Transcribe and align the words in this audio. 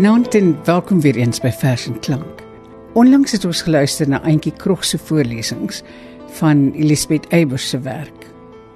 Goeienaand 0.00 0.34
en 0.34 0.64
welkom 0.64 1.00
weer 1.00 1.16
eens 1.16 1.42
by 1.44 1.50
Vers 1.52 1.82
en 1.86 1.98
Klank. 2.00 2.38
Onlangs 2.96 3.34
het 3.36 3.42
ons 3.44 3.60
geluister 3.62 4.08
na 4.08 4.22
Auntie 4.22 4.52
Krog 4.52 4.80
se 4.84 4.98
voorlesings 4.98 5.82
van 6.38 6.72
Elisabeth 6.72 7.28
Eybers 7.28 7.68
se 7.68 7.80
werk. 7.84 8.24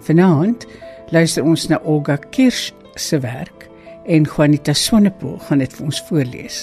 Vanaand 0.04 0.66
luister 1.08 1.42
ons 1.48 1.64
na 1.72 1.80
Olga 1.80 2.18
Kirsch 2.28 2.74
se 2.94 3.22
werk 3.24 3.70
en 4.04 4.28
Juanita 4.28 4.76
Swanepoel 4.76 5.38
gaan 5.48 5.64
dit 5.64 5.72
vir 5.72 5.88
ons 5.88 6.04
voorlees. 6.10 6.60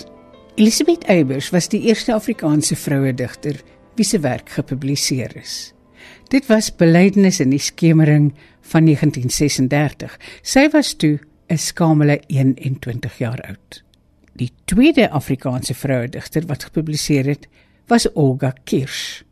Elisabeth 0.62 1.10
Eybers 1.10 1.50
was 1.50 1.74
die 1.74 1.82
eerste 1.90 2.14
Afrikaanse 2.14 2.78
vroue 2.78 3.18
digter 3.18 3.64
wie 3.98 4.06
se 4.06 4.22
werk 4.22 4.54
gepubliseer 4.62 5.34
is. 5.42 5.72
Dit 6.30 6.46
was 6.54 6.70
Belydenis 6.70 7.42
in 7.42 7.50
die 7.50 7.66
skemering 7.66 8.36
van 8.62 8.86
1936. 8.86 10.20
Sy 10.44 10.70
was 10.70 10.94
toe 10.94 11.18
'n 11.50 11.58
skamele 11.58 12.22
21 12.28 13.18
jaar 13.18 13.42
oud. 13.42 13.82
Die 14.40 14.52
tweede 14.66 15.10
Afrikaanse 15.12 15.74
vroue 15.74 16.08
digter 16.10 16.46
wat 16.48 16.64
gepubliseer 16.70 17.28
het, 17.34 17.48
was 17.88 18.08
Olga 18.14 18.54
Kirsch. 18.64 19.24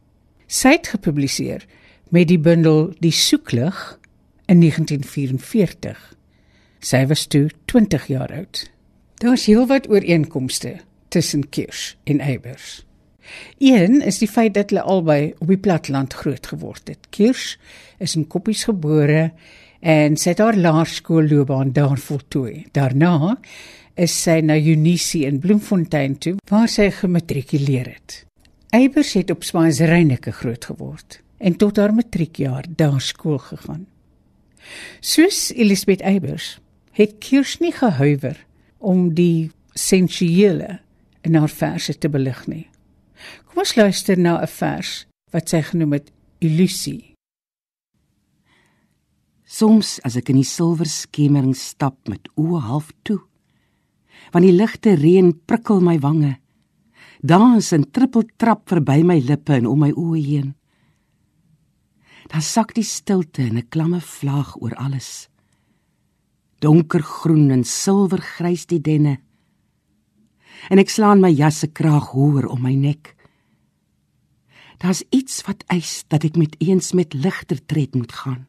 Sy 0.48 0.76
het 0.76 0.90
gepubliseer 0.96 1.66
met 2.10 2.28
die 2.28 2.40
bundel 2.40 2.90
Die 3.00 3.14
soeklig 3.14 4.00
in 4.50 4.60
1944. 4.60 6.00
Sy 6.80 7.06
was 7.08 7.28
toe 7.28 7.48
20 7.72 8.08
jaar 8.08 8.34
oud. 8.34 8.66
Daar's 9.20 9.46
heelwat 9.46 9.90
ooreenkomste 9.90 10.80
tussen 11.08 11.50
Kirsch 11.50 11.96
en 12.04 12.20
Eybers. 12.20 12.84
Een 13.58 14.02
is 14.02 14.18
die 14.18 14.30
feit 14.32 14.54
dat 14.54 14.72
hulle 14.72 14.82
albei 14.82 15.34
op 15.38 15.48
die 15.52 15.60
platteland 15.60 16.14
groot 16.14 16.48
geword 16.48 16.88
het. 16.88 17.10
Kirsch 17.14 17.58
is 18.00 18.16
in 18.16 18.28
Koppies 18.28 18.64
gebore 18.66 19.30
en 19.80 20.18
sy 20.20 20.34
het 20.34 20.42
haar 20.44 20.58
laerskoolloopbaan 20.58 21.74
daar 21.76 22.00
voltooi. 22.00 22.66
Daarna 22.72 23.38
is 24.00 24.16
sy 24.16 24.40
na 24.46 24.56
Unisie 24.56 25.26
in 25.28 25.42
Bloemfontein 25.44 26.16
toe 26.24 26.38
waar 26.50 26.70
sy 26.72 26.90
gematrikuleer 26.96 27.90
het. 27.92 28.24
Eybers 28.76 29.16
het 29.18 29.32
op 29.34 29.44
Swansreinike 29.44 30.32
groot 30.32 30.66
geword 30.72 31.20
en 31.38 31.56
tot 31.60 31.78
haar 31.78 31.94
matriekjaar 31.96 32.68
daar 32.80 33.02
skool 33.02 33.40
gegaan. 33.44 33.88
Soos 35.00 35.50
Elisabeth 35.56 36.02
Eybers 36.02 36.60
het 36.96 37.18
Kirsch 37.24 37.60
nie 37.64 37.74
gehuiwer 37.76 38.38
om 38.78 39.14
die 39.16 39.52
sensuele 39.74 40.80
in 41.22 41.36
haar 41.36 41.52
verse 41.52 41.96
te 41.98 42.10
belig 42.12 42.46
nie. 42.48 42.68
Kom 43.50 43.64
ons 43.64 43.76
luister 43.76 44.18
na 44.18 44.40
'n 44.42 44.48
vers 44.48 45.06
wat 45.32 45.50
sy 45.50 45.62
genoem 45.62 45.94
het 45.94 46.12
Illusie. 46.40 47.16
Soms 49.44 50.00
as 50.06 50.16
ek 50.16 50.30
in 50.30 50.36
die 50.36 50.48
silwer 50.48 50.86
skemering 50.86 51.56
stap 51.58 52.08
met 52.08 52.30
oë 52.38 52.60
half 52.62 52.92
toe, 53.04 53.20
want 54.32 54.46
die 54.46 54.56
ligte 54.56 54.94
reën 54.96 55.34
prikkel 55.46 55.82
my 55.82 55.98
wange. 56.00 56.38
Dans 57.22 57.72
en 57.76 57.84
trippel 57.92 58.28
trap 58.38 58.70
verby 58.70 59.02
my 59.04 59.20
lippe 59.20 59.54
en 59.58 59.68
om 59.68 59.80
my 59.84 59.92
oë 59.92 60.22
heen. 60.24 60.54
Dan 62.30 62.46
sak 62.46 62.76
die 62.78 62.86
stilte 62.86 63.42
in 63.42 63.58
'n 63.58 63.70
klamme 63.70 64.02
vlaag 64.02 64.56
oor 64.62 64.76
alles. 64.76 65.30
Donkergroen 66.60 67.52
en 67.52 67.64
silwergrys 67.64 68.66
die 68.66 68.82
denne. 68.82 69.20
En 70.70 70.80
ek 70.80 70.90
slaan 70.90 71.22
my 71.22 71.32
jas 71.32 71.60
se 71.60 71.68
kraag 71.68 72.12
hoër 72.12 72.48
om 72.48 72.62
my 72.62 72.76
nek. 72.76 73.16
Daar's 74.78 75.04
iets 75.10 75.42
wat 75.48 75.64
eis 75.68 76.06
dat 76.08 76.24
ek 76.24 76.36
met 76.36 76.56
eens 76.60 76.94
met 76.94 77.14
ligter 77.14 77.66
tred 77.66 77.96
moet 77.96 78.12
gaan. 78.12 78.48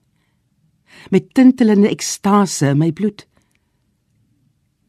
Met 1.11 1.35
tintelende 1.35 1.89
ekstase 1.89 2.67
in 2.67 2.79
my 2.79 2.93
bloed. 2.93 3.27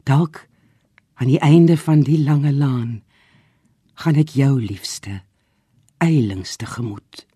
Dalk 0.03 0.50
aan 1.21 1.29
die 1.29 1.39
einde 1.39 1.77
van 1.77 1.99
die 2.01 2.17
lange 2.23 2.49
laan 2.53 3.03
gaan 4.01 4.17
ek 4.17 4.31
jou 4.33 4.55
liefste 4.57 5.19
eilingste 6.01 6.65
gemoed. 6.65 7.27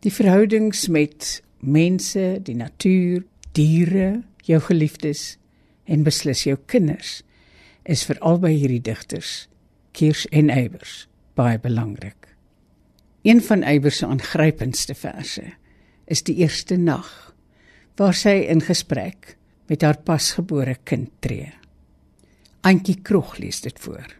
Die 0.00 0.12
verhoudings 0.12 0.86
met 0.88 1.42
mense 1.60 2.38
die 2.46 2.54
natuur 2.56 3.26
diere 3.52 4.22
jou 4.48 4.60
geliefdes 4.70 5.34
en 5.84 6.06
beslis 6.06 6.46
jou 6.46 6.56
kinders 6.72 7.18
is 7.84 8.06
vir 8.08 8.22
albei 8.24 8.54
hierdie 8.56 8.80
digters 8.88 9.34
Kirsch 9.92 10.24
en 10.32 10.48
Eybers 10.48 11.04
baie 11.36 11.60
belangrik. 11.60 12.32
Een 13.20 13.44
van 13.44 13.68
Eybers 13.68 14.00
se 14.00 14.08
aangrypendste 14.08 14.96
verse 14.96 15.44
is 16.08 16.24
die 16.24 16.40
eerste 16.40 16.80
nag 16.80 17.12
waar 18.00 18.16
sy 18.16 18.38
in 18.48 18.64
gesprek 18.64 19.34
met 19.68 19.84
haar 19.84 20.00
pasgebore 20.08 20.78
kind 20.88 21.12
tree 21.20 21.52
Antjie 22.66 22.96
Krog 23.02 23.36
lees 23.38 23.60
dit 23.60 23.78
voor. 23.78 24.16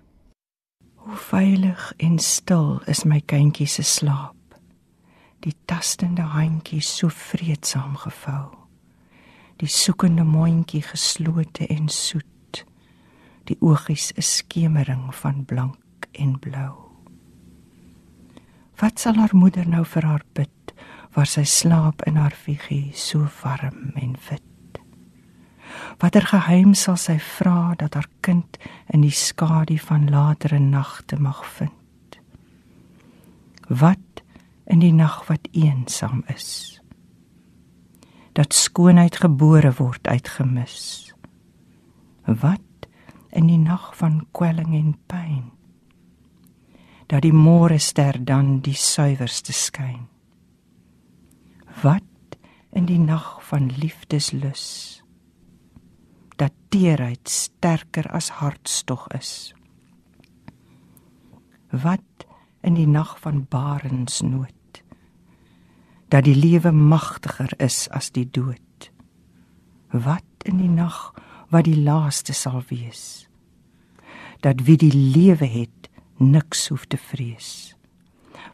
Hoe 0.95 1.17
veilig 1.17 1.93
en 1.97 2.19
stil 2.19 2.81
is 2.87 3.03
my 3.03 3.19
kindjie 3.27 3.67
se 3.67 3.83
slaap. 3.83 4.55
Die 5.43 5.55
tastende 5.67 6.23
handjie 6.31 6.79
so 6.81 7.11
vreedsaam 7.11 7.97
gevou. 8.05 8.55
Die 9.59 9.67
soekende 9.67 10.23
mondjie 10.23 10.85
geslote 10.87 11.67
en 11.67 11.91
soet. 11.91 12.63
Die 13.51 13.59
oogies 13.59 14.13
'n 14.15 14.23
skemering 14.23 15.15
van 15.15 15.45
blank 15.45 16.07
en 16.13 16.39
blou. 16.39 16.75
Wat 18.79 18.99
sal 19.01 19.15
haar 19.15 19.35
moeder 19.37 19.69
nou 19.69 19.85
vir 19.85 20.03
haar 20.03 20.25
bid 20.33 20.75
waar 21.15 21.27
sy 21.27 21.45
slaap 21.45 22.03
in 22.03 22.17
haar 22.17 22.35
figuur 22.35 22.95
so 22.95 23.27
warm 23.43 23.91
en 23.95 24.17
fit? 24.17 24.56
Watter 25.97 26.27
geheim 26.29 26.75
sal 26.77 26.99
sy 27.01 27.17
vra 27.23 27.73
dat 27.81 27.95
haar 27.97 28.09
kind 28.21 28.59
in 28.93 29.01
die 29.01 29.15
skadu 29.15 29.79
van 29.81 30.11
latere 30.13 30.59
nagte 30.61 31.17
mag 31.17 31.41
vind? 31.57 32.19
Wat 33.69 34.23
in 34.67 34.83
die 34.85 34.93
nag 34.93 35.23
wat 35.31 35.49
eensaam 35.53 36.21
is? 36.35 36.81
Dat 38.37 38.53
skoonheid 38.53 39.17
gebore 39.25 39.73
word 39.79 40.07
uitgemis. 40.07 41.15
Wat 42.27 42.89
in 43.33 43.49
die 43.49 43.59
nag 43.59 43.95
van 43.97 44.27
kwelling 44.37 44.75
en 44.77 44.93
pyn? 45.09 45.49
Dat 47.09 47.25
die 47.25 47.33
môre 47.33 47.79
ster 47.81 48.19
dan 48.21 48.59
die 48.61 48.77
suiwerste 48.77 49.53
skyn. 49.57 50.05
Wat 51.81 52.37
in 52.77 52.85
die 52.85 53.01
nag 53.01 53.39
van 53.49 53.71
liefdeslus? 53.81 55.06
Dat 56.37 56.53
teerheid 56.69 57.29
sterker 57.29 58.11
as 58.13 58.29
hartstog 58.41 59.09
is. 59.17 59.55
Wat 61.71 62.27
in 62.63 62.75
die 62.75 62.89
nag 62.89 63.17
van 63.21 63.47
barensnood 63.49 64.53
dat 66.09 66.25
die 66.25 66.37
lewe 66.37 66.71
magtiger 66.73 67.51
is 67.63 67.87
as 67.91 68.13
die 68.15 68.27
dood. 68.31 68.91
Wat 69.91 70.47
in 70.47 70.61
die 70.63 70.71
nag 70.71 71.15
wat 71.51 71.67
die 71.67 71.79
laaste 71.79 72.35
sal 72.35 72.63
wees. 72.71 73.27
Dat 74.43 74.63
wie 74.67 74.77
die 74.79 74.93
lewe 74.93 75.47
het, 75.47 75.91
niks 76.19 76.69
hoef 76.69 76.87
te 76.87 76.99
vrees. 76.99 77.75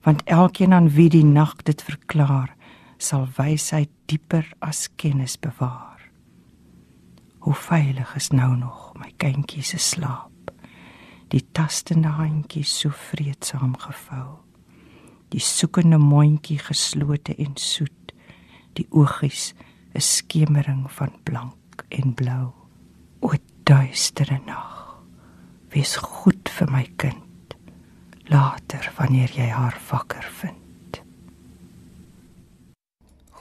Want 0.04 0.24
elkeen 0.24 0.72
aan 0.72 0.90
wie 0.92 1.08
die 1.12 1.24
nag 1.24 1.56
dit 1.64 1.82
verklaar, 1.82 2.54
sal 2.96 3.28
wysheid 3.36 3.90
dieper 4.06 4.46
as 4.60 4.88
kennis 4.96 5.38
bewaar. 5.38 5.91
Hoe 7.42 7.54
veilig 7.54 8.14
is 8.14 8.28
nou 8.30 8.52
nog 8.56 8.92
my 8.94 9.08
kindjie 9.18 9.64
se 9.66 9.78
slaap. 9.82 10.52
Die 11.34 11.42
tastende 11.52 12.12
handjie 12.14 12.62
so 12.62 12.92
vreedsaam 12.94 13.74
gevou. 13.82 14.36
Die 15.34 15.42
soekende 15.42 15.98
mondjie 15.98 16.60
geslote 16.62 17.34
en 17.34 17.56
soet. 17.58 18.14
Die 18.78 18.86
oogies 18.90 19.54
'n 19.94 20.00
skemering 20.00 20.86
van 20.92 21.12
blank 21.22 21.84
en 21.88 22.14
blou. 22.14 22.52
O 23.20 23.32
duistere 23.64 24.40
nag. 24.46 25.02
Wees 25.68 25.96
goed 25.96 26.48
vir 26.48 26.70
my 26.70 26.86
kind. 26.96 27.56
Later 28.24 28.92
wanneer 28.96 29.30
jy 29.34 29.48
haar 29.48 29.80
wakker 29.90 30.28
vind. 30.30 31.02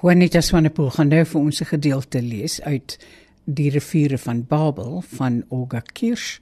Juanita 0.01 0.42
Swanepoel 0.42 0.89
gaan 0.89 1.07
nou 1.07 1.25
vir 1.25 1.42
ons 1.42 1.62
'n 1.62 1.65
gedeelte 1.65 2.21
lees 2.21 2.62
uit 2.62 2.98
die 3.46 3.70
riviere 3.74 4.18
van 4.18 4.44
Babel 4.48 5.02
van 5.16 5.44
Olga 5.50 5.82
Kirsch 5.82 6.40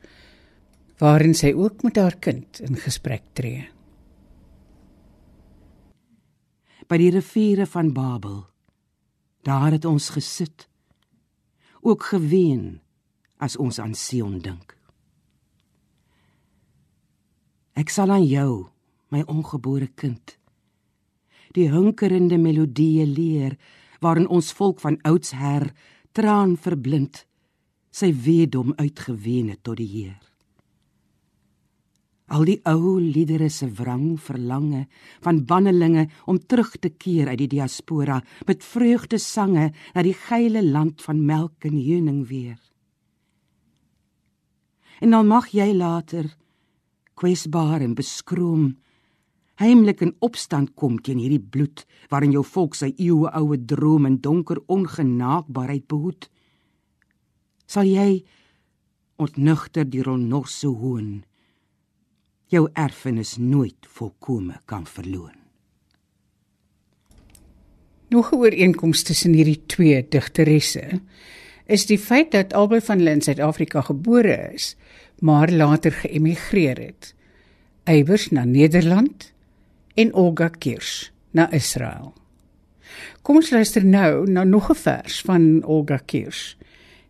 waarin 0.99 1.33
sy 1.33 1.53
ook 1.55 1.83
met 1.83 1.95
haar 1.95 2.17
kind 2.19 2.59
in 2.59 2.75
gesprek 2.75 3.23
tree. 3.33 3.69
By 6.89 6.97
die 6.99 7.11
riviere 7.13 7.67
van 7.69 7.93
Babel 7.93 8.43
daar 9.47 9.71
het 9.71 9.85
ons 9.85 10.09
gesit 10.11 10.67
ook 11.81 12.03
geween 12.11 12.81
as 13.37 13.55
ons 13.57 13.79
aan 13.79 13.95
Sion 13.95 14.39
dink. 14.43 14.75
Ek 17.79 17.87
sal 17.89 18.11
aan 18.11 18.25
jou, 18.27 18.67
my 19.07 19.23
ongebore 19.31 19.87
kind, 19.95 20.35
die 21.55 21.69
hunkerende 21.71 22.37
melodieë 22.37 23.05
leer 23.07 23.55
waarin 24.03 24.27
ons 24.27 24.51
volk 24.53 24.83
van 24.83 24.99
ouds 25.07 25.31
her 25.39 25.69
traan 26.11 26.57
verblind 26.57 27.25
sy 27.91 28.13
weedom 28.13 28.73
uitgewene 28.77 29.57
tot 29.61 29.77
die 29.77 29.89
Heer 29.89 30.29
Al 32.29 32.45
die 32.45 32.59
ou 32.69 32.99
liedere 33.01 33.47
se 33.49 33.65
wrang 33.73 34.13
verlange 34.21 34.83
van 35.25 35.41
bannelinge 35.49 36.05
om 36.29 36.37
terug 36.37 36.75
te 36.77 36.91
keer 36.93 37.31
uit 37.31 37.39
die 37.41 37.49
diaspora 37.55 38.19
met 38.45 38.65
vreugdesange 38.65 39.71
na 39.95 40.03
die 40.05 40.13
geile 40.13 40.61
land 40.61 41.01
van 41.01 41.23
melk 41.25 41.65
en 41.65 41.79
heuning 41.79 42.27
weer. 42.29 42.59
En 45.01 45.15
dan 45.15 45.27
mag 45.27 45.49
jy 45.55 45.71
later 45.73 46.29
kwesbaar 47.17 47.81
en 47.81 47.97
beskroom 47.97 48.75
heimlik 49.59 50.01
in 50.05 50.15
opstand 50.23 50.73
kom 50.79 50.99
teen 51.03 51.19
hierdie 51.19 51.43
bloed 51.43 51.85
waarin 52.11 52.31
jou 52.35 52.43
volk 52.47 52.77
sy 52.79 52.93
eeue 52.95 53.31
oue 53.35 53.57
droom 53.59 54.07
en 54.07 54.19
donker 54.23 54.61
ongenaakbaarheid 54.71 55.87
behoed. 55.91 56.29
Sal 57.67 57.89
jy 57.89 58.23
ontnugter 59.19 59.85
die 59.85 60.03
ronorse 60.03 60.67
hoon 60.67 61.19
jou 62.49 62.63
erfenis 62.73 63.35
nooit 63.37 63.89
volkome 63.97 64.57
kan 64.65 64.87
verloon. 64.87 65.35
Nog 68.09 68.31
'n 68.31 68.35
ooreenkoms 68.35 69.03
tussen 69.03 69.33
hierdie 69.33 69.61
twee 69.67 70.07
digteresse 70.09 71.01
is 71.65 71.85
die 71.85 71.99
feit 71.99 72.31
dat 72.31 72.53
albei 72.53 72.81
van 72.81 72.97
hulle 72.97 73.11
in 73.11 73.21
Suid-Afrika 73.21 73.81
gebore 73.81 74.53
is, 74.53 74.75
maar 75.19 75.51
later 75.51 75.91
geëmigreer 75.91 76.77
het. 76.77 77.15
Eybers 77.83 78.29
na 78.31 78.43
Nederland 78.43 79.33
en 79.99 80.13
Olga 80.13 80.47
Kirsch 80.49 81.09
na 81.35 81.49
Israel. 81.51 82.13
Kom 83.21 83.41
ons 83.41 83.49
luister 83.51 83.83
nou 83.83 84.23
na 84.31 84.43
nog 84.43 84.69
'n 84.71 84.75
vers 84.75 85.21
van 85.21 85.63
Olga 85.63 85.97
Kirsch, 85.97 86.55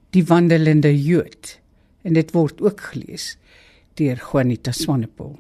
Die 0.10 0.26
wandelende 0.26 1.04
Jood, 1.04 1.60
en 2.02 2.14
dit 2.14 2.32
word 2.32 2.62
ook 2.62 2.82
gelees 2.82 3.38
deur 3.94 4.18
Juanita 4.32 4.72
Swanepoel. 4.72 5.40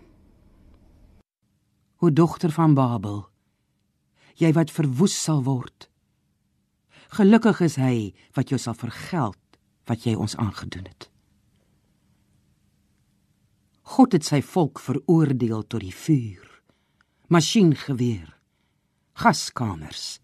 O 2.00 2.14
dogter 2.14 2.52
van 2.52 2.74
Babel, 2.74 3.30
jy 4.36 4.52
wat 4.54 4.72
verwoes 4.72 5.24
sal 5.24 5.44
word. 5.44 5.90
Gelukkig 7.08 7.62
is 7.62 7.76
hy 7.76 8.14
wat 8.34 8.50
jou 8.50 8.60
sal 8.60 8.74
vergeld 8.74 9.38
wat 9.86 10.04
jy 10.04 10.16
ons 10.16 10.36
aangedoen 10.36 10.86
het. 10.86 11.10
God 13.82 14.12
het 14.12 14.26
sy 14.26 14.42
volk 14.42 14.80
veroordeel 14.80 15.68
tot 15.68 15.82
die 15.82 15.96
vuur, 15.96 16.49
masjiengeweer, 17.30 18.30
gaskamers 19.22 20.18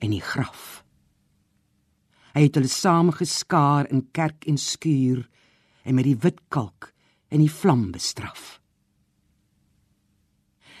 en 0.00 0.14
die 0.14 0.22
graf. 0.24 0.80
Hy 2.32 2.46
het 2.46 2.56
hulle 2.56 2.70
saamgeskaar 2.72 3.90
in 3.92 4.06
kerk 4.16 4.46
en 4.48 4.56
skuur 4.56 5.26
en 5.84 5.98
met 5.98 6.08
die 6.08 6.16
wit 6.22 6.40
kalk 6.48 6.94
en 7.28 7.44
die 7.44 7.52
vlam 7.52 7.90
bestraf. 7.92 8.56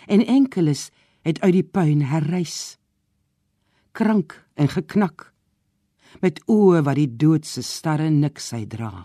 En 0.08 0.24
enkeles 0.24 0.88
het 1.28 1.42
uit 1.44 1.58
die 1.58 1.66
puin 1.66 2.06
herrys, 2.08 2.78
krank 3.92 4.38
en 4.56 4.72
geknak, 4.72 5.28
met 6.24 6.40
oë 6.48 6.80
wat 6.88 6.96
die 6.96 7.10
doodse 7.20 7.62
starre 7.66 8.08
niks 8.10 8.50
hy 8.56 8.64
dra, 8.64 9.04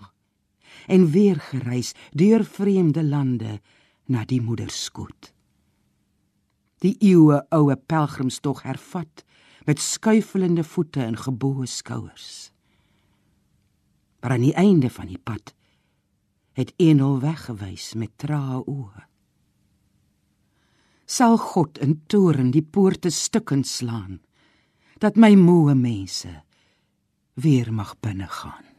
en 0.87 1.11
weer 1.11 1.41
gereis 1.51 1.91
deur 2.15 2.47
vreemde 2.47 3.03
lande 3.03 3.59
na 4.07 4.23
die 4.23 4.39
moederskoot. 4.41 5.34
Die 6.85 6.95
eeue 7.01 7.39
oue 7.49 7.75
pelgrimstog 7.89 8.61
hervat 8.61 9.23
met 9.65 9.81
skuifelende 9.81 10.63
voete 10.63 11.01
en 11.01 11.17
geboue 11.17 11.65
skouers. 11.65 12.51
Maar 14.21 14.35
aan 14.35 14.45
die 14.45 14.53
einde 14.53 14.89
van 14.89 15.09
die 15.09 15.17
pad 15.17 15.55
het 16.53 16.73
Enel 16.77 17.19
weggewys 17.23 17.93
met 17.97 18.13
trae 18.21 18.61
oë. 18.61 19.07
Sal 21.05 21.37
God 21.37 21.81
in 21.81 21.97
toren 22.09 22.53
die 22.53 22.63
poorte 22.63 23.09
stukkend 23.09 23.67
slaan 23.67 24.21
dat 25.01 25.17
my 25.17 25.33
moe 25.35 25.73
mense 25.73 26.31
weer 27.33 27.73
mag 27.73 27.97
binne 27.99 28.29
gaan. 28.29 28.74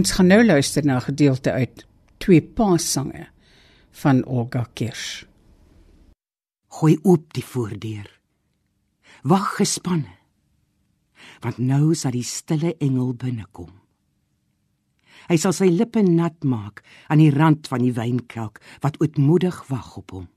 Ons 0.00 0.14
gaan 0.16 0.30
nou 0.32 0.40
luister 0.40 0.84
na 0.84 0.96
'n 0.96 1.08
gedeelte 1.12 1.52
uit 1.52 1.86
twee 2.16 2.42
paassange 2.42 3.28
van 3.90 4.24
Olga 4.24 4.64
Kirsch. 4.72 5.24
Gooi 6.68 6.98
oop 7.02 7.32
die 7.32 7.44
voordeur. 7.44 8.20
Wag 9.22 9.56
gespanne. 9.56 10.16
Want 11.40 11.58
nou 11.58 11.94
sal 11.94 12.10
die 12.10 12.22
stille 12.22 12.76
engel 12.78 13.14
binnekom. 13.14 13.72
Hy 15.28 15.36
sal 15.36 15.52
sy 15.52 15.68
lippe 15.68 16.02
nat 16.02 16.44
maak 16.44 16.82
aan 17.06 17.18
die 17.18 17.34
rand 17.34 17.68
van 17.68 17.80
die 17.80 17.92
wynkelk 17.92 18.60
wat 18.80 19.00
ootmoedig 19.00 19.68
wag 19.68 19.96
op 19.96 20.10
hom. 20.10 20.28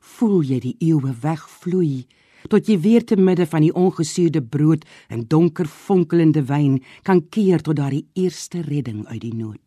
Voel 0.00 0.42
jy 0.42 0.60
die 0.60 0.76
eeue 0.78 1.14
wegvloei 1.20 2.06
tot 2.50 2.68
jy 2.68 2.78
weer 2.82 3.04
te 3.04 3.16
midde 3.16 3.46
van 3.48 3.64
die 3.64 3.72
ongesuurde 3.74 4.42
brood 4.42 4.84
en 5.12 5.26
donker 5.30 5.68
fonkelende 5.70 6.44
wyn 6.48 6.80
kan 7.06 7.22
keer 7.30 7.62
tot 7.64 7.78
daardie 7.78 8.06
eerste 8.14 8.62
redding 8.66 9.04
uit 9.06 9.22
die 9.22 9.34
nood. 9.34 9.60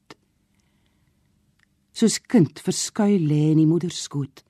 Soos 1.92 2.20
kind 2.32 2.62
verskuil 2.64 3.20
lê 3.28 3.50
in 3.52 3.60
die 3.60 3.68
moeder 3.68 3.92
skoot, 3.92 4.44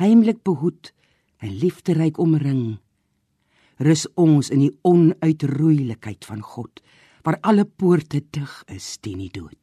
heimlik 0.00 0.40
behoed 0.46 0.92
en 1.42 1.52
liefderyk 1.60 2.20
omring, 2.22 2.78
rus 3.82 4.06
ons 4.16 4.48
in 4.54 4.62
die 4.62 4.72
onuitroeilikheid 4.86 6.24
van 6.24 6.40
God, 6.40 6.80
waar 7.26 7.40
alle 7.42 7.66
poorte 7.66 8.22
dig 8.30 8.54
is 8.72 8.96
teen 9.02 9.20
die 9.24 9.32
dood. 9.32 9.58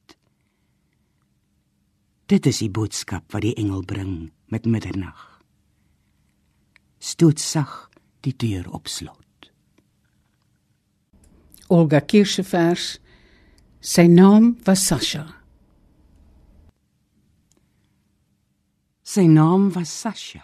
Dit 2.29 2.45
is 2.45 2.61
die 2.61 2.69
boodskap 2.69 3.25
wat 3.33 3.47
die 3.47 3.55
engel 3.57 3.81
bring 3.89 4.29
met 4.53 4.69
middernag 4.69 5.38
stoot 6.99 7.39
sag 7.39 7.89
die 8.21 8.35
deur 8.35 8.67
op 8.75 8.87
slot. 8.87 9.51
Olga 11.69 12.01
Kirschevers 12.01 12.97
sy 13.79 14.07
naam 14.11 14.55
was 14.65 14.83
Sasha. 14.87 15.23
Sy 19.05 19.25
naam 19.29 19.69
was 19.73 19.91
Sasha. 19.93 20.43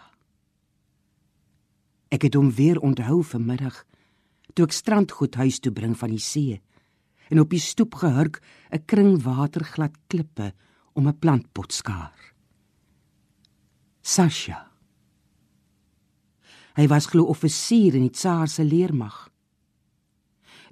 Ek 2.13 2.23
het 2.27 2.37
hom 2.37 2.51
weer 2.55 2.79
onthou 2.79 3.19
vanmiddag 3.25 3.81
toe 4.55 4.67
ek 4.69 4.77
strandgoed 4.77 5.35
huis 5.35 5.59
toe 5.59 5.73
bring 5.75 5.97
van 5.99 6.13
die 6.13 6.21
see 6.23 6.61
en 7.33 7.41
op 7.41 7.51
die 7.51 7.59
stoep 7.59 7.97
gehurk 7.99 8.39
'n 8.71 8.85
kring 8.85 9.17
waterglad 9.23 9.97
klippe 10.07 10.53
om 10.93 11.07
'n 11.07 11.19
plantpot 11.19 11.73
skaar. 11.73 12.33
Sasha 14.01 14.74
Hy 16.75 16.87
was 16.91 17.07
glo 17.07 17.29
offisier 17.31 17.95
in 17.95 18.03
die 18.07 18.11
tsaar 18.13 18.47
se 18.51 18.63
leermag. 18.63 19.29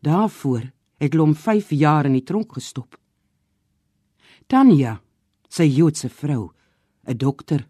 Daarvoor 0.04 0.72
het 1.00 1.16
hom 1.16 1.36
5 1.36 1.72
jaar 1.80 2.06
in 2.06 2.18
die 2.18 2.24
tronk 2.28 2.54
gestop. 2.54 2.98
Tanya, 4.48 5.00
sy 5.48 5.64
Joodse 5.64 6.10
vrou, 6.10 6.52
'n 7.08 7.18
dokter, 7.18 7.68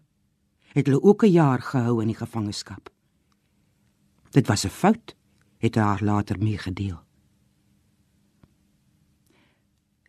het 0.74 0.86
hulle 0.86 1.02
ook 1.02 1.22
'n 1.24 1.32
jaar 1.32 1.62
gehou 1.62 2.02
in 2.02 2.08
die 2.08 2.18
gevangenskap. 2.18 2.90
Dit 4.30 4.46
was 4.46 4.64
'n 4.64 4.70
fout, 4.70 5.14
het 5.58 5.74
haar 5.74 6.02
later 6.02 6.38
meegedeel. 6.38 6.98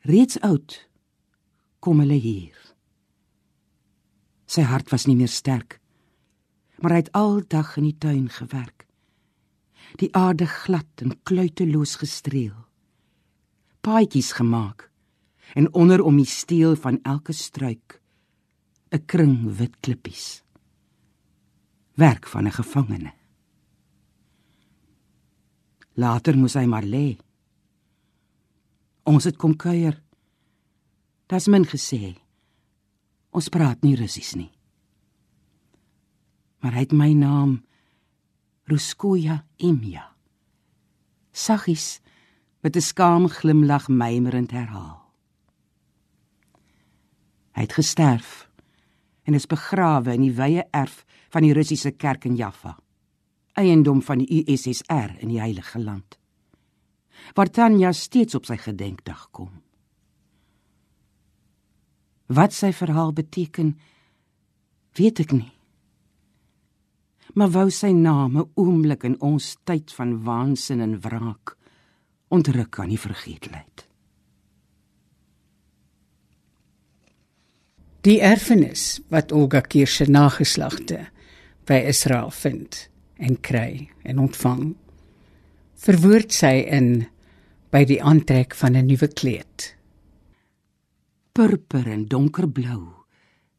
Reeds 0.01 0.39
oud 0.39 0.89
kom 1.79 1.99
hulle 1.99 2.19
hier. 2.19 2.75
Sy 4.45 4.61
hart 4.61 4.89
was 4.89 5.05
nie 5.05 5.15
meer 5.15 5.27
sterk, 5.27 5.79
maar 6.79 6.91
hy 6.91 7.01
het 7.03 7.11
aldag 7.11 7.77
in 7.77 7.83
die 7.89 7.97
tuin 7.97 8.29
gewerk. 8.29 8.85
Die 10.01 10.11
aarde 10.15 10.45
glad 10.45 11.03
en 11.03 11.15
kluiteloos 11.23 11.95
gestreel. 12.01 12.57
Paadjies 13.81 14.31
gemaak 14.31 14.89
en 15.53 15.73
onder 15.73 16.01
om 16.01 16.17
die 16.17 16.27
steel 16.27 16.75
van 16.75 16.99
elke 17.03 17.33
struik 17.33 18.01
'n 18.91 19.05
kring 19.05 19.55
wit 19.57 19.75
klippies. 19.79 20.43
Werk 21.93 22.27
van 22.27 22.47
'n 22.47 22.51
gevangene. 22.51 23.13
Later 25.93 26.37
moes 26.37 26.53
hy 26.53 26.65
maar 26.65 26.83
lê. 26.83 27.17
Ons 29.03 29.23
het 29.23 29.37
kom 29.37 29.55
kuier. 29.55 30.01
Das 31.27 31.47
men 31.47 31.65
gesê. 31.65 32.15
Ons 33.29 33.49
praat 33.49 33.81
nie 33.81 33.95
Russies 33.95 34.33
nie. 34.33 34.54
Maar 36.65 36.73
hy 36.73 36.81
het 36.87 36.93
my 36.97 37.11
naam 37.13 37.59
Ruskoya 38.65 39.43
Imya. 39.61 40.07
Saggies 41.29 42.01
met 42.65 42.75
'n 42.75 42.81
skaam 42.81 43.27
glimlag 43.29 43.87
mymerend 43.87 44.51
herhaal. 44.51 45.13
Hy 47.53 47.61
het 47.61 47.73
gesterf 47.73 48.49
en 49.23 49.33
is 49.33 49.45
begrawe 49.45 50.13
in 50.13 50.21
die 50.21 50.33
wye 50.33 50.63
erf 50.71 51.05
van 51.29 51.41
die 51.41 51.53
Russiese 51.53 51.91
kerk 51.91 52.25
in 52.25 52.35
Jaffa, 52.35 52.77
eiendom 53.53 54.01
van 54.01 54.17
die 54.17 54.43
USSR 54.43 55.15
in 55.19 55.29
die 55.29 55.39
Heilige 55.39 55.79
Land. 55.79 56.17
Waar 57.33 57.49
Tanya 57.49 57.91
steeds 57.91 58.35
op 58.35 58.45
sy 58.45 58.57
gedenkdag 58.57 59.29
kom. 59.31 59.61
Wat 62.25 62.53
sy 62.53 62.73
verhaal 62.73 63.13
beteken, 63.13 63.79
weet 64.93 65.19
ek 65.19 65.31
nie. 65.31 65.54
Maar 67.35 67.51
wou 67.51 67.69
sy 67.69 67.91
naam 67.91 68.37
'n 68.37 68.49
oomblik 68.55 69.03
in 69.03 69.19
ons 69.21 69.57
tyd 69.63 69.91
van 69.91 70.23
waansin 70.23 70.81
en 70.81 70.99
wraak 71.01 71.57
ontruk 72.27 72.79
aan 72.79 72.89
die 72.89 72.99
vergeetlikheid. 72.99 73.87
Die 78.05 78.21
erfenis 78.21 79.01
wat 79.09 79.31
Olga 79.31 79.61
Kirsch 79.61 79.95
se 79.95 80.05
nageslagte 80.05 81.07
by 81.65 81.79
Israel 81.89 82.31
vind 82.31 82.89
en 83.17 83.39
kry 83.41 83.89
en 84.03 84.19
ontvang 84.19 84.75
verwoord 85.85 86.33
sy 86.33 86.53
in 86.69 87.07
by 87.73 87.83
die 87.89 87.97
aantrek 88.03 88.55
van 88.55 88.75
'n 88.77 88.85
nuwe 88.85 89.07
kleed. 89.07 89.75
Purper 91.33 91.87
en 91.87 92.05
donkerblou 92.05 92.83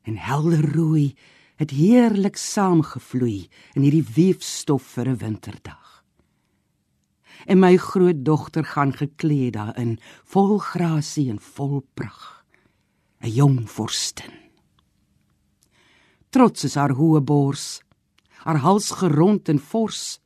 en 0.02 0.16
helder 0.16 0.64
rooi 0.72 1.14
het 1.56 1.70
heerlik 1.70 2.36
saamgevloei 2.36 3.48
in 3.74 3.82
hierdie 3.82 4.06
weefstof 4.14 4.82
vir 4.82 5.08
'n 5.08 5.16
winterdag. 5.16 6.04
En 7.46 7.58
my 7.58 7.76
grootdogter 7.76 8.64
gaan 8.64 8.92
geklee 8.92 9.50
daarin, 9.50 9.98
vol 10.24 10.58
grasie 10.58 11.30
en 11.30 11.40
vol 11.40 11.86
pragt. 11.94 12.36
'n 13.20 13.32
jong 13.32 13.70
vorstin. 13.70 14.32
Trots 16.30 16.64
is 16.64 16.74
haar 16.74 16.92
hoë 16.98 17.20
bors, 17.24 17.80
haar 18.44 18.60
hals 18.60 18.90
gerond 19.00 19.48
en 19.48 19.58
fors, 19.58 20.20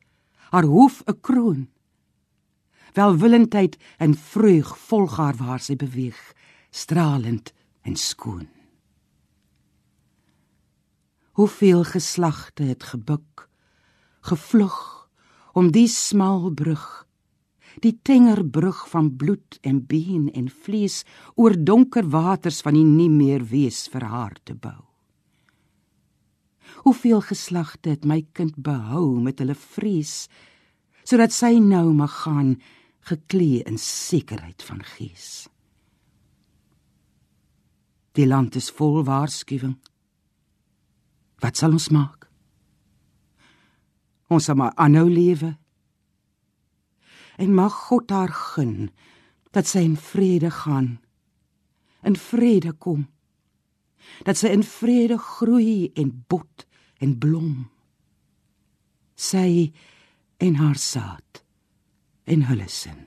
haar 0.51 0.65
hoof 0.65 1.03
'n 1.07 1.21
kroon. 1.21 1.69
Welwillendheid 2.93 3.79
en 3.99 4.15
vreug 4.15 4.79
volg 4.79 5.17
haar 5.17 5.37
waar 5.37 5.61
sy 5.61 5.77
beweeg, 5.77 6.35
stralend 6.71 7.53
en 7.83 7.97
skoon. 7.97 8.49
Hoeveel 11.39 11.85
geslagte 11.85 12.63
het 12.63 12.83
gebuk, 12.83 13.49
gevlug 14.21 15.09
om 15.55 15.71
die 15.73 15.89
smal 15.89 16.51
brug 16.51 17.07
die 17.79 17.95
tenger 18.03 18.43
brug 18.43 18.83
van 18.91 19.11
bloed 19.17 19.59
en 19.63 19.85
been 19.87 20.29
en 20.35 20.51
vlees 20.51 21.03
oor 21.35 21.55
donker 21.55 22.09
waters 22.11 22.61
van 22.67 22.75
die 22.75 22.87
nie 22.87 23.11
meer 23.13 23.45
wees 23.47 23.87
vir 23.93 24.09
haar 24.11 24.37
te 24.45 24.55
bou. 24.55 24.81
Hoeveel 26.85 27.21
geslagte 27.23 27.95
het 27.95 28.07
my 28.09 28.23
kind 28.33 28.57
behou 28.57 29.21
met 29.21 29.41
hulle 29.43 29.55
vrees 29.55 30.29
sodat 31.05 31.33
sy 31.35 31.57
nou 31.63 31.91
mag 31.97 32.13
gaan 32.25 32.55
geklee 33.09 33.65
in 33.67 33.79
sekerheid 33.81 34.63
van 34.63 34.83
gees. 34.97 35.49
Die 38.15 38.27
land 38.27 38.57
is 38.59 38.69
vol 38.75 39.01
waarskuwing. 39.07 39.79
Wat 41.41 41.57
sal 41.57 41.73
ons 41.77 41.89
maak? 41.95 42.29
Ons 44.31 44.47
sal 44.47 44.59
maar 44.61 44.75
aanhou 44.77 45.09
lewe. 45.11 45.55
En 47.41 47.55
mag 47.57 47.75
God 47.89 48.13
haar 48.13 48.33
gun 48.33 48.91
dat 49.51 49.67
sy 49.67 49.83
in 49.89 49.97
vrede 49.97 50.51
gaan 50.51 50.99
in 52.03 52.17
vrede 52.17 52.73
kom 52.73 53.09
dat 54.25 54.39
sy 54.41 54.53
in 54.55 54.65
vrede 54.65 55.19
groei 55.21 55.91
en 55.99 56.13
bot 56.29 56.67
en 57.01 57.13
blom. 57.21 57.69
Sy 59.15 59.73
en 60.41 60.57
haar 60.61 60.79
saad 60.81 61.43
en 62.25 62.47
hulle 62.49 62.69
sin 62.69 63.05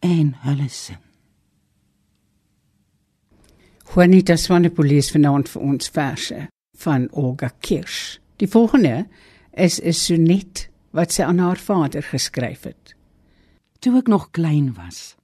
en 0.00 0.34
hulle 0.42 0.68
sin. 0.72 0.98
Juanita 3.90 4.36
Swanepoel 4.38 4.96
is 4.96 5.10
vanaand 5.12 5.50
vir 5.50 5.66
ons 5.66 5.90
verse 5.94 6.46
van 6.80 7.08
Olga 7.12 7.50
Kirsch. 7.60 8.18
Die 8.36 8.48
volgende 8.48 9.08
is 9.52 9.80
'n 9.80 9.92
sonnet 9.92 10.70
wat 10.90 11.12
sy 11.12 11.22
aan 11.22 11.38
haar 11.38 11.58
vader 11.58 12.02
geskryf 12.02 12.62
het. 12.62 12.94
Toe 13.78 13.96
ek 13.98 14.06
nog 14.06 14.30
klein 14.30 14.74
was, 14.74 15.16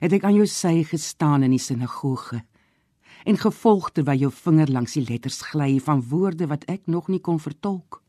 het 0.00 0.12
ek 0.12 0.24
aan 0.24 0.34
jou 0.34 0.46
sy 0.46 0.84
gestaan 0.84 1.42
in 1.42 1.50
die 1.50 1.58
sinagoge 1.58 2.42
en 3.24 3.36
gevolg 3.36 3.90
terwyl 3.90 4.18
jou 4.18 4.32
vinger 4.32 4.70
langs 4.70 4.92
die 4.92 5.04
letters 5.04 5.40
gly 5.40 5.80
van 5.80 6.02
woorde 6.08 6.46
wat 6.46 6.64
ek 6.64 6.86
nog 6.86 7.08
nie 7.08 7.20
kon 7.20 7.40
vertolk. 7.40 8.02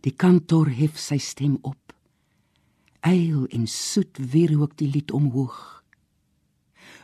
Die 0.00 0.12
kantor 0.12 0.68
hef 0.68 0.98
sy 0.98 1.18
stem 1.18 1.58
op. 1.62 1.94
Eil 3.00 3.46
en 3.46 3.66
soet 3.66 4.18
wierook 4.18 4.76
die 4.76 4.88
lied 4.88 5.10
omhoog. 5.12 5.83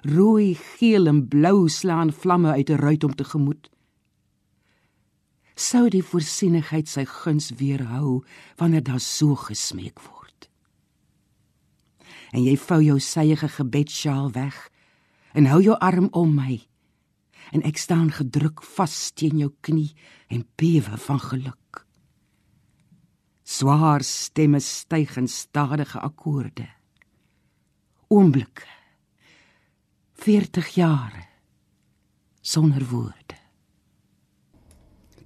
Rooi, 0.00 0.54
geel 0.54 1.06
en 1.06 1.28
blou 1.28 1.68
slaan 1.68 2.12
vlamme 2.12 2.52
uit 2.52 2.70
'n 2.70 2.80
ruit 2.80 3.04
om 3.04 3.14
te 3.14 3.24
gemoed. 3.24 3.70
Sou 5.54 5.88
die 5.88 6.02
voorsienigheid 6.02 6.88
sy 6.88 7.04
guns 7.04 7.50
weerhou 7.50 8.24
wanneer 8.56 8.82
daar 8.82 9.00
so 9.00 9.34
gesmeek 9.34 10.00
word? 10.00 10.48
En 12.32 12.42
jy 12.42 12.56
vou 12.56 12.82
jou 12.82 12.98
syeige 13.00 13.48
gebedsjaal 13.48 14.32
weg 14.32 14.70
en 15.32 15.46
hou 15.46 15.62
jou 15.62 15.76
arm 15.78 16.08
om 16.10 16.34
my. 16.34 16.66
En 17.52 17.62
ek 17.62 17.76
staan 17.76 18.10
gedruk 18.10 18.62
vas 18.62 19.10
teen 19.10 19.38
jou 19.38 19.52
knie 19.60 19.94
en 20.28 20.46
bewe 20.56 20.96
van 20.96 21.20
geluk. 21.20 21.86
Swaar 23.42 24.02
stemme 24.02 24.60
styg 24.60 25.16
in 25.16 25.28
stadige 25.28 25.98
akkoorde. 25.98 26.68
Oomblik 28.08 28.79
40 30.20 30.68
jare 30.76 31.22
sonder 32.40 32.84
woorde 32.90 33.38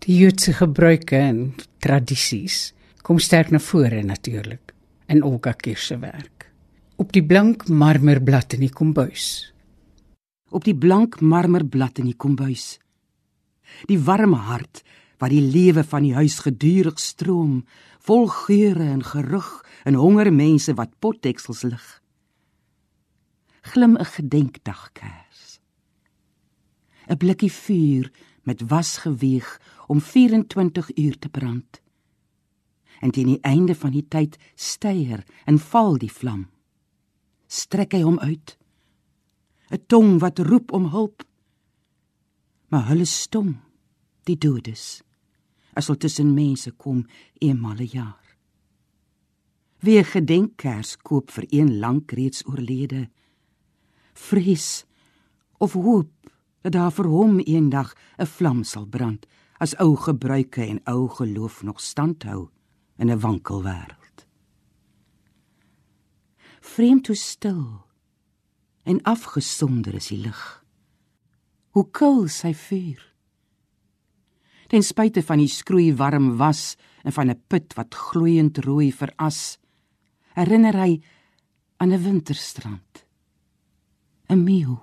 die 0.05 0.21
joodse 0.21 0.55
gebruike 0.55 1.19
en 1.19 1.41
tradisies 1.83 2.73
kom 3.03 3.19
sterk 3.19 3.51
na 3.51 3.59
vore 3.59 4.05
natuurlik 4.07 4.71
in 5.11 5.25
Olga 5.27 5.53
Kirsch 5.59 5.89
se 5.91 5.99
werk 5.99 6.47
op 6.97 7.11
die 7.13 7.25
blank 7.27 7.67
marmerblad 7.69 8.55
in 8.55 8.63
die 8.69 8.71
kombuis. 8.71 9.51
Op 10.55 10.63
die 10.65 10.77
blank 10.79 11.19
marmerblad 11.21 11.99
in 11.99 12.13
die 12.13 12.17
kombuis. 12.17 12.79
Die 13.91 13.99
warme 13.99 14.39
hart 14.47 14.85
wat 15.19 15.35
die 15.35 15.43
lewe 15.43 15.83
van 15.83 16.07
die 16.07 16.15
huis 16.15 16.39
gedurig 16.45 17.01
stroom, 17.03 17.65
vol 17.99 18.29
geure 18.31 18.87
en 18.95 19.03
gerug 19.03 19.51
en 19.85 19.99
honger 19.99 20.31
mense 20.31 20.75
wat 20.79 20.95
potdeksels 21.03 21.65
lig. 21.67 22.04
Glim 23.65 23.97
'n 23.97 24.05
gedenkdagkers. 24.05 25.61
'n 27.09 27.17
blikkie 27.17 27.53
vuur 27.53 28.13
met 28.43 28.61
was 28.69 28.97
geweeg 28.97 29.61
om 29.87 30.01
24 30.01 30.97
uur 30.97 31.19
te 31.19 31.29
brand. 31.29 31.81
En 33.01 33.11
teen 33.11 33.27
die 33.27 33.41
einde 33.41 33.75
van 33.75 33.91
die 33.91 34.09
tyd 34.09 34.37
styer 34.55 35.25
en 35.45 35.59
val 35.59 35.99
die 35.99 36.13
vlam. 36.13 36.47
Strek 37.47 37.93
hy 37.93 38.03
hom 38.03 38.19
uit. 38.19 38.59
'n 39.71 39.85
Tong 39.87 40.21
wat 40.21 40.39
roep 40.39 40.73
om 40.73 40.87
hulp. 40.87 41.25
Maar 42.69 42.87
hulle 42.87 43.05
stom, 43.05 43.61
die 44.23 44.39
dodes. 44.39 45.03
As 45.73 45.87
hulle 45.87 45.99
tussen 45.99 46.35
mense 46.35 46.71
kom 46.71 47.07
eenmal 47.39 47.81
'n 47.81 47.91
jaar. 47.93 48.37
Wie 49.79 50.05
gedenkkers 50.05 50.97
koop 50.97 51.31
vir 51.31 51.45
een 51.49 51.79
lank 51.79 52.13
reeds 52.13 52.47
oorlede. 52.47 53.09
Vrees 54.15 54.85
of 55.59 55.73
hoop 55.73 56.11
dat 56.63 56.73
daar 56.73 56.93
vir 56.93 57.09
hom 57.11 57.41
eendag 57.41 57.95
'n 57.95 58.23
een 58.23 58.27
vlam 58.27 58.65
sal 58.65 58.87
brand 58.87 59.27
as 59.59 59.77
ou 59.79 59.97
gebruike 59.97 60.63
en 60.63 60.81
ou 60.85 61.09
geloof 61.09 61.63
nog 61.63 61.81
standhou 61.81 62.49
in 62.97 63.11
'n 63.11 63.21
wankel 63.21 63.63
wêreld. 63.63 64.27
Vreemd 66.61 67.07
hoe 67.07 67.17
stil 67.17 67.85
en 68.83 69.03
afgesonder 69.03 69.95
is 69.95 70.07
die 70.07 70.19
lig. 70.19 70.65
Hoe 71.69 71.91
koel 71.91 72.29
sy 72.29 72.55
vuur. 72.55 73.03
Ten 74.69 74.83
spyte 74.83 75.23
van 75.23 75.39
die 75.39 75.49
skroei 75.49 75.95
warm 75.95 76.37
was 76.37 76.77
en 77.03 77.13
van 77.13 77.31
'n 77.31 77.43
put 77.47 77.75
wat 77.75 77.95
gloeiend 77.95 78.59
rooi 78.59 78.93
veras, 78.93 79.59
herinner 80.35 80.75
hy 80.75 81.03
aan 81.77 81.93
'n 81.93 82.03
winterstrand. 82.03 82.94
'n 84.29 84.43
Meeu 84.45 84.79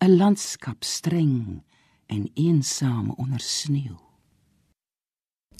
'n 0.00 0.16
landskap 0.16 0.84
streng 0.84 1.62
en 2.06 2.30
eensaam 2.34 3.10
onder 3.10 3.40
sneeu. 3.40 3.98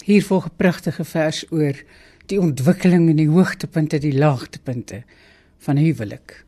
Hier 0.05 0.25
volg 0.25 0.47
'n 0.47 0.57
pragtige 0.57 1.05
vers 1.05 1.45
oor 1.53 1.77
die 2.27 2.41
ontwikkeling 2.41 3.09
en 3.09 3.17
die 3.17 3.29
hoogtepunte, 3.29 3.99
die 3.99 4.19
laagtepunte 4.19 5.05
van 5.59 5.77
huwelik. 5.77 6.47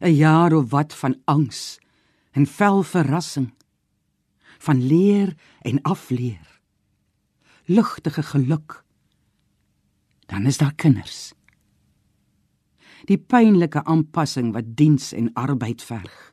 'n 0.00 0.14
Jaar 0.14 0.52
of 0.52 0.70
wat 0.70 0.94
van 0.94 1.20
angs 1.24 1.78
en 2.30 2.46
vel 2.46 2.82
verrassing, 2.82 3.54
van 4.58 4.86
leer 4.86 5.36
en 5.62 5.82
afleer. 5.82 6.60
Lugtige 7.64 8.22
geluk. 8.22 8.84
Dan 10.26 10.46
is 10.46 10.58
daar 10.58 10.74
kinders 10.74 11.32
die 13.04 13.18
pynlike 13.18 13.84
aanpassing 13.84 14.52
wat 14.52 14.76
diens 14.76 15.12
en 15.12 15.32
arbeid 15.34 15.82
verg. 15.82 16.32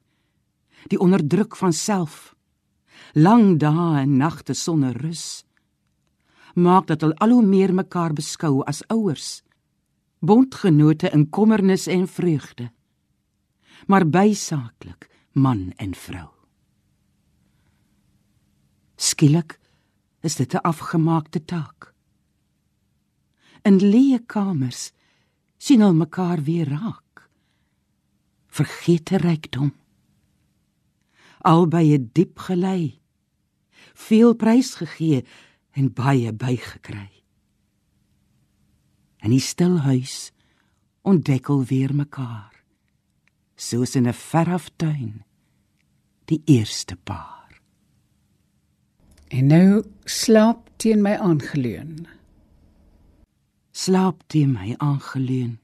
Die 0.87 0.99
onderdruk 0.99 1.55
van 1.55 1.73
self. 1.73 2.35
Lang 3.13 3.59
dae 3.59 4.01
en 4.01 4.17
nagte 4.17 4.53
sonder 4.53 4.97
rus 4.97 5.47
maak 6.57 6.87
dat 6.89 7.03
hulle 7.05 7.17
al 7.21 7.35
hoe 7.35 7.45
meer 7.45 7.73
mekaar 7.73 8.13
beskou 8.17 8.63
as 8.65 8.81
ouers. 8.93 9.43
Bondgenote 10.19 11.11
in 11.13 11.29
kommernis 11.29 11.87
en 11.87 12.07
vreugde. 12.07 12.71
Maar 13.85 14.07
bysaaklik 14.09 15.09
man 15.31 15.71
en 15.77 15.93
vrou. 15.93 16.29
Skielik 18.95 19.59
is 20.21 20.35
dit 20.35 20.53
'n 20.53 20.65
afgemaakte 20.65 21.45
taak. 21.45 21.93
In 23.61 23.77
leë 23.77 24.25
kamers 24.25 24.91
sien 25.57 25.81
hulle 25.81 25.97
mekaar 25.97 26.43
weer 26.43 26.69
raak. 26.69 27.27
Vergete 28.47 29.17
rykdom. 29.21 29.73
Albei 31.45 31.91
het 31.91 32.13
diep 32.15 32.39
gelei. 32.39 32.99
Veel 33.93 34.33
prys 34.35 34.75
gegee 34.79 35.23
en 35.77 35.93
baie 35.93 36.33
bygekry. 36.33 37.09
En 39.21 39.33
die 39.33 39.41
stil 39.41 39.79
huis 39.85 40.31
ontdekkel 41.01 41.63
weer 41.65 41.93
mekaar. 41.95 42.53
Soos 43.55 43.95
in 43.95 44.07
'n 44.07 44.13
veraf 44.13 44.69
tuin 44.75 45.23
die 46.25 46.41
eerste 46.45 46.95
paar. 46.95 47.61
En 49.27 49.47
nou 49.47 49.83
slaap 50.05 50.69
teen 50.77 51.01
my 51.01 51.15
aangeleun 51.15 52.07
slaap 53.77 54.23
teen 54.31 54.55
my 54.55 54.73
aangeleun. 54.81 55.57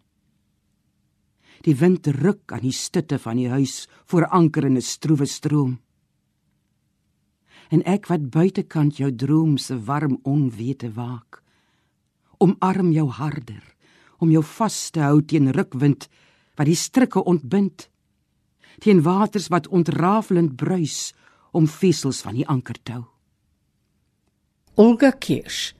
Die 1.65 1.73
wind 1.79 2.07
ruk 2.19 2.51
aan 2.53 2.65
die 2.65 2.75
stutte 2.75 3.17
van 3.23 3.39
die 3.39 3.49
huis 3.49 3.87
voor 4.11 4.27
anker 4.27 4.67
in 4.69 4.77
'n 4.77 4.81
stroewe 4.81 5.25
stroom. 5.25 5.79
En 7.71 7.81
ek 7.85 8.07
wat 8.07 8.29
buitekant 8.29 8.97
jou 8.97 9.15
droom 9.15 9.57
se 9.57 9.75
warm 9.85 10.19
onwete 10.23 10.91
waak, 10.93 11.41
omarm 12.37 12.91
jou 12.91 13.09
harder 13.09 13.63
om 14.19 14.29
jou 14.29 14.43
vas 14.43 14.89
te 14.89 14.99
hou 14.99 15.21
teen 15.21 15.51
rukwind 15.51 16.09
wat 16.55 16.65
die 16.65 16.75
strikke 16.75 17.23
ontbind, 17.23 17.89
teen 18.79 19.01
waters 19.01 19.47
wat 19.47 19.67
ontrafelend 19.67 20.55
bruis 20.55 21.13
om 21.51 21.67
vessels 21.67 22.21
van 22.21 22.33
die 22.33 22.47
anker 22.47 22.77
tou. 22.83 23.03
Olga 24.75 25.11
Kirsch 25.11 25.73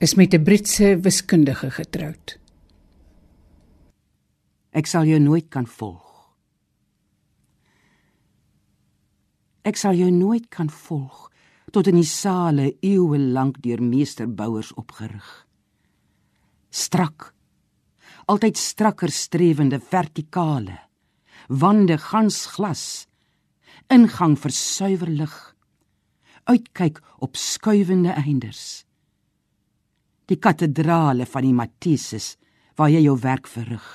is 0.00 0.14
met 0.14 0.34
'n 0.34 0.42
Britse 0.42 1.00
wiskundige 1.00 1.70
getroud. 1.70 2.38
Ek 4.70 4.86
sal 4.86 5.04
jou 5.04 5.20
nooit 5.20 5.48
kan 5.48 5.66
volg. 5.66 6.32
Ek 9.62 9.76
sal 9.76 9.94
jou 9.94 10.10
nooit 10.10 10.48
kan 10.48 10.70
volg 10.70 11.30
tot 11.70 11.86
in 11.86 11.94
die 11.94 12.08
sale 12.08 12.76
eeue 12.80 13.18
lank 13.18 13.60
deur 13.62 13.82
meesterbouers 13.82 14.72
opgerig. 14.74 15.46
Strak. 16.70 17.34
Altyd 18.24 18.56
strakker 18.56 19.10
strewende 19.10 19.80
vertikale. 19.80 20.78
Wande 21.48 21.98
gans 21.98 22.46
glas. 22.46 23.06
Ingang 23.88 24.38
vir 24.38 24.50
suiwer 24.50 25.08
lig. 25.08 25.56
Uitkyk 26.44 27.02
op 27.18 27.36
skuivende 27.36 28.12
einders 28.12 28.89
die 30.30 30.38
kathedrale 30.38 31.26
van 31.26 31.46
die 31.46 31.56
Matthies 31.56 32.36
waar 32.78 32.90
jy 32.92 33.02
jou 33.04 33.16
werk 33.20 33.48
verrig. 33.50 33.86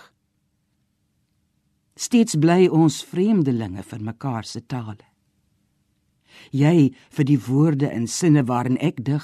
Steeds 1.95 2.35
bly 2.35 2.67
ons 2.67 2.99
vreemdelinge 3.07 3.83
vir 3.87 4.01
mekaar 4.03 4.43
se 4.43 4.61
tale. 4.67 5.05
Jy 6.51 6.91
vir 7.15 7.25
die 7.25 7.39
woorde 7.39 7.87
en 7.87 8.09
sinne 8.11 8.43
waarin 8.43 8.75
ek 8.83 8.99
dig. 9.07 9.23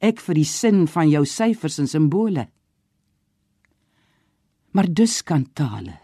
Ek 0.00 0.22
vir 0.24 0.40
die 0.40 0.48
sin 0.48 0.86
van 0.88 1.10
jou 1.12 1.22
syfers 1.28 1.76
en 1.78 1.90
simbole. 1.90 2.48
Maar 4.72 4.88
dus 4.88 5.20
kan 5.22 5.44
tale 5.52 6.00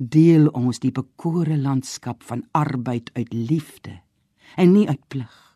deel 0.00 0.46
ons 0.56 0.78
die 0.80 0.92
bekore 0.92 1.58
landskap 1.60 2.22
van 2.24 2.46
arbeid 2.56 3.10
uit 3.16 3.34
liefde 3.34 3.98
en 4.56 4.72
nie 4.72 4.86
uit 4.88 5.02
plig 5.12 5.49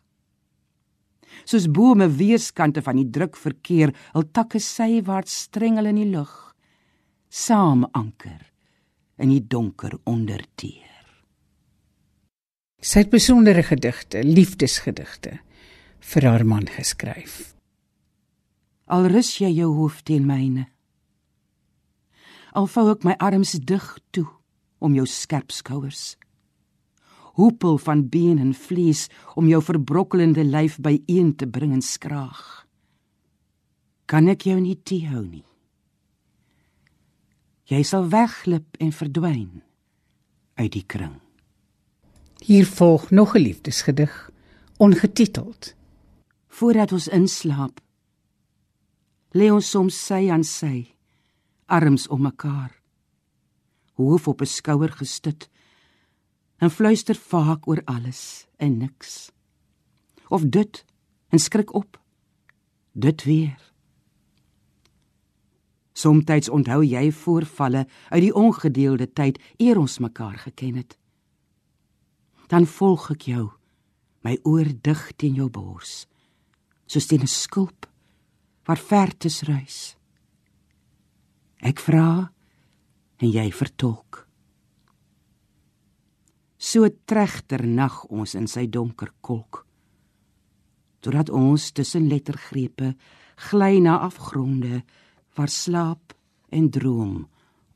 soos 1.43 1.67
bome 1.67 2.07
weerskante 2.17 2.81
van 2.85 2.99
die 2.99 3.09
druk 3.09 3.37
verkeer, 3.37 3.93
hul 4.13 4.25
takke 4.31 4.61
sywaarts 4.61 5.35
strengel 5.49 5.91
in 5.91 5.99
die 5.99 6.09
lug, 6.13 6.31
saam 7.29 7.85
anker 7.93 8.41
in 9.19 9.31
die 9.31 9.43
donker 9.43 9.97
onderteer. 10.07 10.83
Sy 12.85 13.05
het 13.05 13.11
besondere 13.11 13.63
gedigte, 13.65 14.21
liefdesgedigte 14.23 15.39
vir 16.05 16.27
haar 16.29 16.45
man 16.45 16.67
geskryf. 16.69 17.55
Al 18.85 19.07
rus 19.09 19.31
jy 19.41 19.49
jou 19.55 19.71
hoof 19.73 20.03
teen 20.05 20.27
myne. 20.29 20.67
Al 22.53 22.69
vou 22.69 22.91
ek 22.91 23.03
my 23.07 23.15
arms 23.17 23.55
dig 23.57 23.87
toe 24.13 24.27
om 24.79 24.93
jou 24.93 25.07
skerp 25.09 25.51
skouers 25.51 26.13
hoepel 27.35 27.77
van 27.77 28.05
been 28.09 28.39
en 28.39 28.53
vlees 28.53 29.07
om 29.35 29.47
jou 29.47 29.61
verbrokkelende 29.63 30.43
lyf 30.43 30.77
byeen 30.79 31.35
te 31.35 31.47
bring 31.47 31.73
en 31.75 31.83
skraag. 31.83 32.63
Kan 34.05 34.29
ek 34.31 34.47
jou 34.47 34.55
nie 34.61 34.77
teehou 34.83 35.25
nie? 35.27 35.45
Jy 37.65 37.81
sal 37.83 38.07
wegglip 38.13 38.77
en 38.79 38.91
verdwyn 38.93 39.63
uit 40.55 40.71
die 40.71 40.85
kring. 40.85 41.17
Hier 42.45 42.65
volg 42.65 43.09
nog 43.11 43.35
'n 43.35 43.41
liefdesgedig, 43.41 44.29
ongetiteld. 44.77 45.73
Voordat 46.47 46.91
ons 46.91 47.07
inslaap, 47.07 47.81
lê 49.31 49.51
ons 49.51 49.69
soms 49.69 50.05
sy 50.05 50.29
aan 50.29 50.43
sy, 50.43 50.95
arms 51.65 52.07
om 52.07 52.21
mekaar, 52.21 52.81
hoof 53.93 54.27
op 54.27 54.41
'n 54.41 54.45
skouer 54.45 54.91
gestit 54.91 55.49
en 56.57 56.71
fluister 56.71 57.15
vaak 57.15 57.67
oor 57.67 57.81
alles 57.85 58.47
en 58.57 58.77
niks. 58.77 59.31
Of 60.27 60.41
dit 60.41 60.85
en 61.29 61.39
skrik 61.39 61.73
op. 61.73 61.99
Dit 62.91 63.23
weer. 63.23 63.59
Somstyds 65.95 66.49
onthou 66.49 66.81
jy 66.83 67.11
voorvalle 67.11 67.85
uit 68.09 68.21
die 68.21 68.33
ongedeelde 68.35 69.07
tyd 69.13 69.39
eer 69.57 69.79
ons 69.79 69.99
mekaar 70.03 70.37
geken 70.47 70.75
het. 70.75 70.97
Dan 72.51 72.67
volg 72.67 73.09
ek 73.15 73.27
jou, 73.31 73.45
my 74.21 74.35
oor 74.43 74.67
dig 74.67 75.01
teen 75.15 75.37
jou 75.39 75.47
bors, 75.49 76.05
soos 76.85 77.07
teen 77.07 77.23
'n 77.23 77.31
skulp 77.31 77.87
waar 78.65 78.77
vertes 78.77 79.41
ruis. 79.43 79.95
Ek 81.61 81.79
vra 81.79 82.31
en 83.17 83.29
jy 83.29 83.51
vertolk. 83.51 84.24
So 86.75 86.89
tregter 87.07 87.61
nag 87.63 88.01
ons 88.11 88.33
in 88.35 88.49
sy 88.51 88.65
donker 88.67 89.13
kolk. 89.23 89.61
Totdat 90.99 91.29
ons 91.31 91.69
tussen 91.71 92.09
lettergrepe 92.11 92.89
gly 93.47 93.77
na 93.79 94.01
afgronde 94.03 94.81
waar 95.39 95.47
slaap 95.47 96.11
en 96.51 96.67
droom 96.75 97.13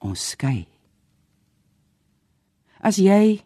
ons 0.03 0.25
skei. 0.33 0.67
As 2.83 2.99
jy 2.99 3.39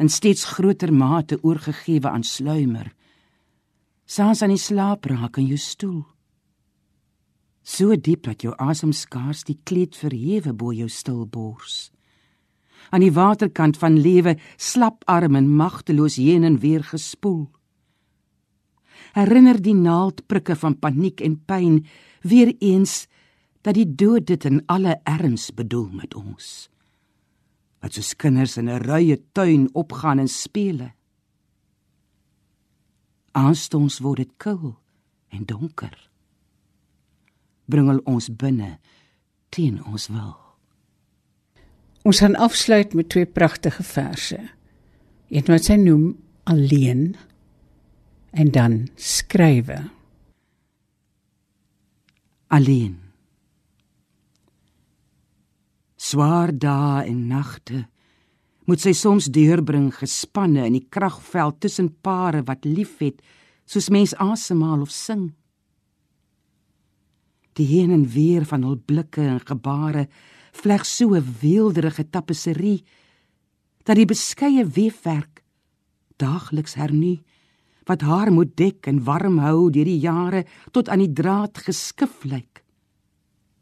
in 0.00 0.08
steeds 0.08 0.48
groter 0.56 0.88
mate 0.88 1.36
oorgegewe 1.44 2.08
aan 2.08 2.24
sluimer, 2.24 2.94
saans 4.08 4.40
aan 4.40 4.56
die 4.56 4.64
slaap 4.70 5.04
raak 5.12 5.36
in 5.36 5.52
jou 5.52 5.60
stoel. 5.60 6.02
So 7.60 7.92
diep 7.92 8.24
dat 8.24 8.40
jou 8.40 8.56
asem 8.56 8.96
skaars 8.96 9.44
die 9.44 9.60
kleed 9.68 10.00
verhewe 10.00 10.56
bo 10.56 10.72
jou 10.72 10.88
stil 10.88 11.26
bors. 11.28 11.90
Aan 12.92 13.00
die 13.00 13.12
waterkant 13.12 13.78
van 13.80 13.96
lewe 13.96 14.36
slap 14.60 15.06
arm 15.08 15.36
en 15.38 15.48
magteloos 15.48 16.18
heen 16.20 16.44
en 16.44 16.58
weer 16.60 16.84
gespoel. 16.84 17.48
Herinner 19.16 19.60
die 19.60 19.76
naaldprikke 19.76 20.56
van 20.56 20.76
paniek 20.78 21.20
en 21.24 21.38
pyn 21.48 21.80
weer 22.20 22.52
eens 22.60 23.06
dat 23.62 23.78
die 23.78 23.86
dood 23.88 24.26
dit 24.26 24.44
in 24.44 24.60
alle 24.66 24.98
erns 25.08 25.50
bedoel 25.54 25.88
met 26.02 26.14
ons. 26.18 26.68
Wat 27.82 27.96
soos 27.96 28.14
kinders 28.14 28.56
in 28.56 28.68
'n 28.68 28.82
ruie 28.82 29.16
tuin 29.32 29.68
opgaan 29.72 30.18
en 30.18 30.28
speel. 30.28 30.90
Aanstoms 33.32 33.98
word 33.98 34.16
dit 34.16 34.32
koud 34.36 34.76
en 35.28 35.44
donker. 35.44 36.10
Bring 37.64 38.00
ons 38.04 38.28
binne 38.36 38.78
teen 39.48 39.84
ons 39.84 40.08
wil. 40.08 40.41
Ons 42.02 42.18
gaan 42.18 42.34
afsluit 42.34 42.94
met 42.98 43.08
twee 43.08 43.26
pragtige 43.26 43.82
verse. 43.82 44.38
Een 45.30 45.46
wat 45.46 45.68
sy 45.68 45.78
noem 45.78 46.16
Alleen 46.50 47.14
en 48.32 48.50
dan 48.50 48.88
skrywe. 48.98 49.78
Alleen. 52.50 52.98
Swaar 55.96 56.50
dae 56.50 57.04
en 57.06 57.26
nagte 57.30 57.86
moet 58.66 58.82
sy 58.82 58.92
soms 58.94 59.26
deurbring 59.34 59.90
gespanne 59.94 60.64
in 60.68 60.76
die 60.76 60.86
kragveld 60.90 61.60
tussen 61.62 61.90
pare 62.02 62.42
wat 62.46 62.66
liefhet 62.66 63.22
soos 63.66 63.90
mens 63.90 64.14
asemhaal 64.22 64.84
of 64.84 64.92
sing. 64.94 65.32
Die 67.58 67.66
heen 67.68 67.90
en 67.94 68.06
weer 68.08 68.46
van 68.48 68.64
hul 68.66 68.78
blikke 68.78 69.22
en 69.22 69.42
gebare 69.44 70.06
vleg 70.52 70.84
so 70.86 71.14
'n 71.14 71.36
weelderige 71.40 72.04
tapisserie 72.10 72.84
dat 73.84 73.96
die 73.96 74.06
beskeie 74.06 74.64
weefwerk 74.66 75.42
daagliks 76.16 76.74
hernu 76.74 77.20
wat 77.84 78.00
haar 78.00 78.30
moet 78.32 78.56
dek 78.56 78.86
en 78.86 79.04
warm 79.04 79.38
hou 79.38 79.70
deur 79.70 79.84
die 79.84 79.98
jare 79.98 80.44
tot 80.70 80.88
aan 80.88 81.02
die 81.02 81.12
draad 81.12 81.58
geskif 81.58 82.24
lyk 82.24 82.62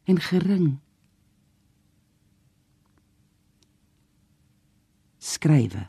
en 0.04 0.20
gering. 0.20 0.78
Skrywe. 5.18 5.86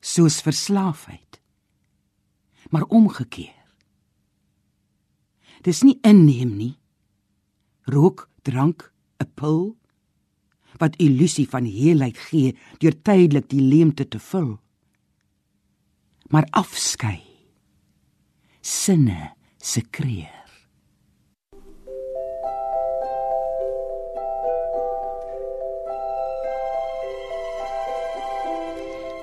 Soos 0.00 0.40
verslaafheid 0.40 1.40
maar 2.68 2.84
omgekeer. 2.92 3.54
Dis 5.64 5.82
nie 5.82 5.98
inneem 6.04 6.56
nie. 6.56 6.74
Rook 7.88 8.27
drank 8.48 8.92
'n 9.22 9.30
pil 9.34 9.76
wat 10.78 10.96
illusie 10.96 11.48
van 11.48 11.64
heelheid 11.64 12.18
gee 12.28 12.56
deur 12.78 12.96
tydelik 13.02 13.48
die 13.50 13.62
leemte 13.62 14.08
te 14.08 14.18
vul. 14.18 14.58
Maar 16.28 16.46
afskei. 16.50 17.20
Sinne 18.60 19.32
se 19.56 19.80
kreer. 19.90 20.36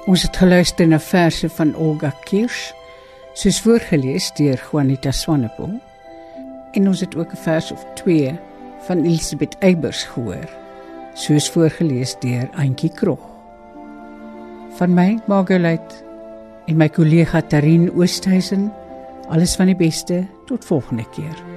Ons 0.05 0.21
het 0.21 0.37
geluister 0.37 0.87
na 0.87 0.99
verse 1.01 1.49
van 1.49 1.71
Olga 1.81 2.11
Kirsch, 2.29 2.73
soos 3.33 3.57
voorgeles 3.61 4.27
deur 4.37 4.59
Juanita 4.61 5.11
Swanepoel. 5.11 5.79
En 6.77 6.87
ons 6.87 6.99
het 6.99 7.15
ook 7.15 7.31
'n 7.33 7.41
vers 7.41 7.71
of 7.71 7.85
2 7.95 8.37
van 8.79 9.03
Elisabeth 9.03 9.55
Eybers 9.59 10.03
gehoor, 10.03 10.49
soos 11.13 11.49
voorgeles 11.49 12.15
deur 12.19 12.49
Auntie 12.59 12.91
Krog. 12.91 13.23
Van 14.77 14.93
my, 14.93 15.19
Margolite 15.27 16.03
en 16.67 16.77
my 16.77 16.89
kollega 16.89 17.41
Tarin 17.41 17.91
Oosthuizen, 17.95 18.71
alles 19.29 19.55
van 19.55 19.71
die 19.71 19.79
beste 19.79 20.25
tot 20.45 20.65
volgende 20.65 21.05
keer. 21.15 21.54